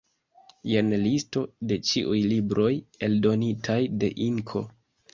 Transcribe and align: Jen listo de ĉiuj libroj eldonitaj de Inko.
Jen 0.71 0.89
listo 1.03 1.43
de 1.73 1.79
ĉiuj 1.91 2.19
libroj 2.33 2.73
eldonitaj 3.11 3.81
de 4.01 4.15
Inko. 4.31 4.69